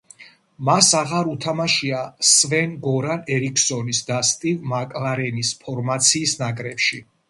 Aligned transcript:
მას 0.69 0.87
აღარ 0.99 1.29
უთამაშია 1.33 1.99
სვენ-გორან 2.31 3.23
ერიქსონის 3.39 4.03
და 4.11 4.21
სტივ 4.35 4.69
მაკლარენის 4.77 5.57
ფორმაციის 5.65 6.39
ნაკრებში. 6.47 7.07